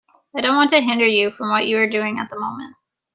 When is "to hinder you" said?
0.71-1.29